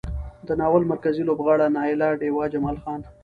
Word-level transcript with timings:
د 0.47 0.49
ناول 0.59 0.83
مرکزي 0.91 1.23
لوبغاړي 1.29 1.67
نايله، 1.75 2.09
ډېوه، 2.19 2.45
جمال 2.53 2.77
خان، 2.83 2.99